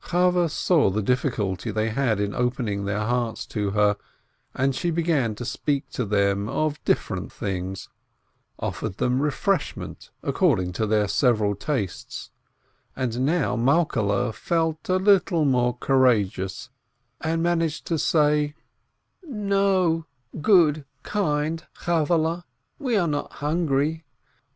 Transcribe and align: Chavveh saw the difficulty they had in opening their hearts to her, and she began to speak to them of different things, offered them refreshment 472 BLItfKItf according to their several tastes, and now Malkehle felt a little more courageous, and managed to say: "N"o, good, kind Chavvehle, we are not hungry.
Chavveh 0.09 0.49
saw 0.49 0.89
the 0.89 1.03
difficulty 1.03 1.69
they 1.69 1.89
had 1.91 2.19
in 2.19 2.33
opening 2.33 2.85
their 2.85 3.01
hearts 3.01 3.45
to 3.45 3.69
her, 3.69 3.97
and 4.55 4.73
she 4.73 4.89
began 4.89 5.35
to 5.35 5.45
speak 5.45 5.87
to 5.91 6.05
them 6.05 6.49
of 6.49 6.83
different 6.83 7.31
things, 7.31 7.87
offered 8.57 8.97
them 8.97 9.21
refreshment 9.21 10.09
472 10.23 10.23
BLItfKItf 10.23 10.29
according 10.31 10.71
to 10.73 10.87
their 10.87 11.07
several 11.07 11.53
tastes, 11.53 12.31
and 12.95 13.21
now 13.23 13.55
Malkehle 13.55 14.33
felt 14.33 14.89
a 14.89 14.97
little 14.97 15.45
more 15.45 15.77
courageous, 15.77 16.71
and 17.23 17.43
managed 17.43 17.85
to 17.85 17.99
say: 17.99 18.55
"N"o, 19.29 20.05
good, 20.41 20.83
kind 21.03 21.63
Chavvehle, 21.77 22.41
we 22.79 22.97
are 22.97 23.07
not 23.07 23.33
hungry. 23.33 24.03